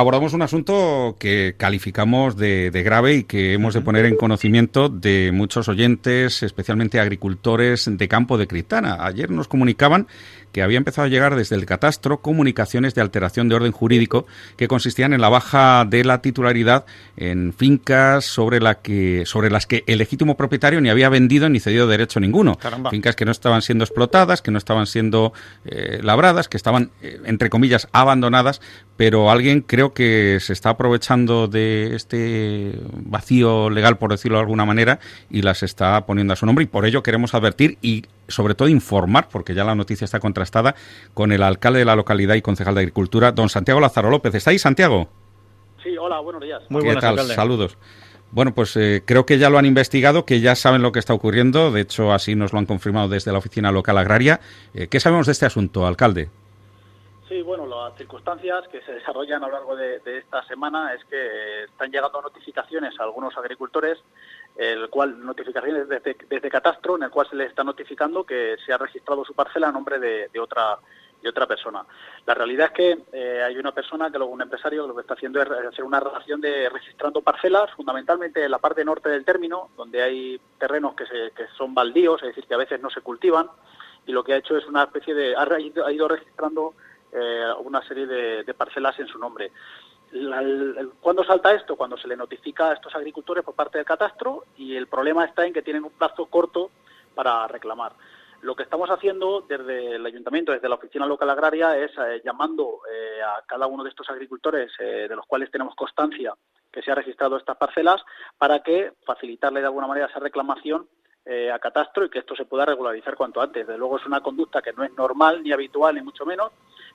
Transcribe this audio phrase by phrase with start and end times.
[0.00, 5.30] abordamos un asunto que calificamos de, grave y que hemos de poner en conocimiento de
[5.32, 9.04] muchos oyentes, especialmente agricultores de campo de Criptana.
[9.04, 10.08] Ayer nos comunicaban
[10.52, 14.26] que había empezado a llegar desde el catastro comunicaciones de alteración de orden jurídico
[14.56, 16.86] que consistían en la baja de la titularidad
[17.16, 21.60] en fincas sobre, la que, sobre las que el legítimo propietario ni había vendido ni
[21.60, 22.58] cedido derecho ninguno.
[22.90, 25.32] Fincas que no estaban siendo explotadas, que no estaban siendo
[25.64, 28.60] eh, labradas, que estaban, eh, entre comillas, abandonadas,
[28.96, 34.64] pero alguien creo que se está aprovechando de este vacío legal, por decirlo de alguna
[34.64, 34.98] manera,
[35.30, 36.64] y las está poniendo a su nombre.
[36.64, 40.74] Y por ello queremos advertir y sobre todo informar, porque ya la noticia está contrastada,
[41.14, 44.34] con el alcalde de la localidad y concejal de Agricultura, don Santiago Lázaro López.
[44.34, 45.08] ¿Está ahí, Santiago?
[45.82, 46.62] Sí, hola, buenos días.
[46.68, 47.18] Muy buenas, tal?
[47.26, 47.76] Saludos.
[48.32, 51.14] Bueno, pues eh, creo que ya lo han investigado, que ya saben lo que está
[51.14, 51.72] ocurriendo.
[51.72, 54.40] De hecho, así nos lo han confirmado desde la Oficina Local Agraria.
[54.72, 56.30] Eh, ¿Qué sabemos de este asunto, alcalde?
[57.30, 61.62] Sí, bueno, las circunstancias que se desarrollan a lo largo de, esta semana es que
[61.62, 63.98] están llegando notificaciones a algunos agricultores,
[64.56, 68.72] el cual notificaciones desde, desde Catastro, en el cual se les está notificando que se
[68.72, 70.76] ha registrado su parcela a nombre de, otra
[71.22, 71.84] de otra persona.
[72.26, 75.14] La realidad es que eh, hay una persona, que luego un empresario, lo que está
[75.14, 79.68] haciendo es hacer una relación de registrando parcelas, fundamentalmente en la parte norte del término,
[79.76, 83.02] donde hay terrenos que, se, que son baldíos, es decir, que a veces no se
[83.02, 83.48] cultivan,
[84.04, 85.36] y lo que ha hecho es una especie de...
[85.36, 86.74] ha ido registrando
[87.12, 89.50] eh, una serie de, parcelas en su nombre.
[91.00, 91.76] ¿Cuándo salta esto?
[91.76, 95.46] Cuando se le notifica a estos agricultores por parte del catastro y el problema está
[95.46, 96.70] en que tienen un plazo corto
[97.14, 97.92] para reclamar.
[98.42, 102.80] Lo que estamos haciendo desde el ayuntamiento, desde la oficina local agraria, es eh, llamando
[102.90, 106.34] eh, a cada uno de estos agricultores, de los cuales tenemos constancia
[106.72, 108.02] que se ha registrado estas parcelas,
[108.38, 110.88] para que facilitarle de alguna manera esa reclamación
[111.52, 113.66] a catastro y que esto se pueda regularizar cuanto antes.
[113.66, 116.50] De luego es una conducta que no es normal ni habitual, ni mucho menos,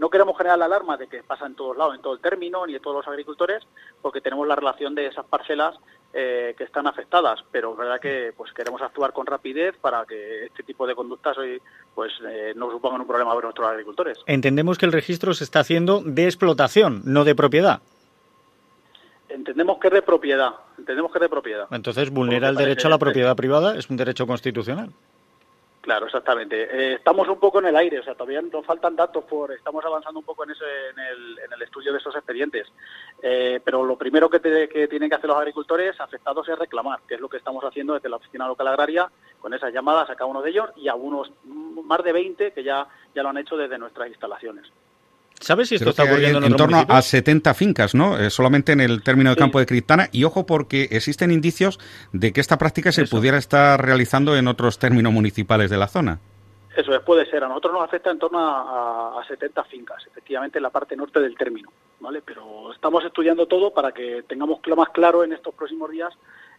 [0.00, 2.66] no queremos generar la alarma de que pasa en todos lados, en todo el término,
[2.66, 3.62] ni de todos los agricultores,
[4.00, 5.76] porque tenemos la relación de esas parcelas
[6.14, 10.46] eh, que están afectadas, pero es verdad que pues queremos actuar con rapidez para que
[10.46, 11.60] este tipo de conductas hoy
[11.94, 14.16] pues eh, no supongan un problema para nuestros agricultores.
[14.24, 17.82] Entendemos que el registro se está haciendo de explotación, no de propiedad.
[19.28, 21.66] Entendemos que es de propiedad, entendemos que es de propiedad.
[21.70, 24.92] Entonces vulnera el derecho a la propiedad privada, es un derecho constitucional.
[25.90, 26.68] Claro, exactamente.
[26.70, 29.84] Eh, estamos un poco en el aire, o sea, todavía nos faltan datos por, estamos
[29.84, 32.68] avanzando un poco en, ese, en, el, en el estudio de esos expedientes.
[33.20, 37.16] Eh, pero lo primero que, que, tienen que hacer los agricultores afectados es reclamar, que
[37.16, 40.30] es lo que estamos haciendo desde la Oficina Local Agraria, con esas llamadas a cada
[40.30, 43.56] uno de ellos y a unos más de 20 que ya, ya lo han hecho
[43.56, 44.70] desde nuestras instalaciones.
[45.40, 48.18] ¿Sabes si esto está ocurriendo en, en, torno a 70 fincas, ¿no?
[48.18, 50.08] Eh, solamente en el término de campo de Criptana.
[50.12, 51.78] Y ojo, porque existen indicios
[52.12, 56.20] de que esta práctica se pudiera estar realizando en otros términos municipales de la zona.
[56.76, 57.42] Eso es, puede ser.
[57.42, 61.20] A nosotros nos afecta en torno a, a 70 fincas, efectivamente en la parte norte
[61.20, 62.22] del término, ¿vale?
[62.24, 66.12] Pero estamos estudiando todo para que tengamos más claro en estos próximos días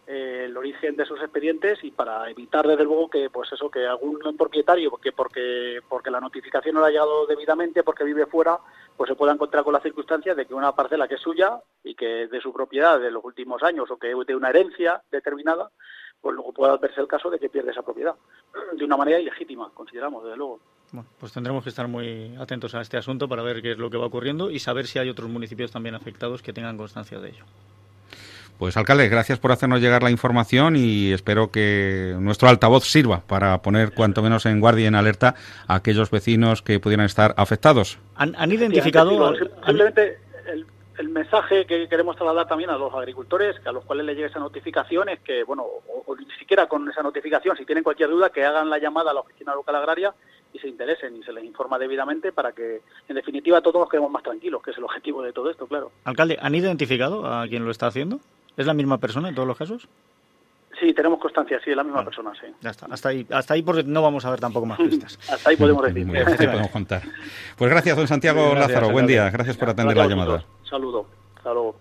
[0.06, 3.86] eh, el origen de esos expedientes y para evitar desde luego que pues eso que
[3.86, 8.58] algún propietario porque porque porque la notificación no le ha llegado debidamente porque vive fuera
[8.96, 11.94] pues se pueda encontrar con la circunstancia de que una parcela que es suya y
[11.94, 15.70] que de su propiedad de los últimos años o que de una herencia determinada
[16.20, 18.16] pues luego pueda verse el caso de que pierde esa propiedad
[18.72, 20.58] de una manera ilegítima consideramos desde luego
[20.90, 23.88] bueno, pues tendremos que estar muy atentos a este asunto para ver qué es lo
[23.88, 27.30] que va ocurriendo y saber si hay otros municipios también afectados que tengan constancia de
[27.30, 27.44] ello.
[28.58, 33.60] Pues alcalde, gracias por hacernos llegar la información y espero que nuestro altavoz sirva para
[33.60, 35.34] poner cuanto menos en guardia y en alerta
[35.66, 37.98] a aquellos vecinos que pudieran estar afectados.
[38.14, 39.34] ¿Han, identificado...?
[39.66, 40.18] simplemente
[40.98, 44.38] el, mensaje que queremos trasladar también a los agricultores, a los cuales les llegue esa
[44.38, 45.64] notificación, es que, bueno,
[46.06, 49.14] o, ni siquiera con esa notificación, si tienen cualquier duda, que hagan la llamada a
[49.14, 50.14] la oficina local agraria
[50.52, 54.10] y se interesen y se les informa debidamente para que, en definitiva, todos nos quedemos
[54.10, 55.90] más tranquilos, que es el objetivo de todo esto, claro.
[56.04, 58.20] Alcalde, ¿han identificado a quien lo está haciendo?
[58.56, 59.88] ¿Es la misma persona en todos los casos?
[60.80, 62.46] Sí, tenemos constancia, sí, es la misma persona, sí.
[62.60, 65.18] Ya está, hasta ahí, hasta ahí porque no vamos a ver tampoco más pistas.
[65.30, 66.06] hasta ahí podemos decir.
[66.06, 67.02] podemos contar.
[67.56, 70.44] Pues gracias, don Santiago Lázaro, buen día, gracias por atender la llamada.
[70.68, 71.76] Saludo, hasta luego.